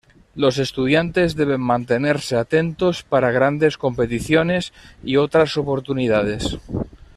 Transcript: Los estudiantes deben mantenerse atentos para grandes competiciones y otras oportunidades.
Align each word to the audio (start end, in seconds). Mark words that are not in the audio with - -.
Los 0.33 0.57
estudiantes 0.57 1.35
deben 1.35 1.61
mantenerse 1.61 2.35
atentos 2.35 3.03
para 3.03 3.29
grandes 3.29 3.77
competiciones 3.77 4.73
y 5.03 5.17
otras 5.17 5.55
oportunidades. 5.57 6.57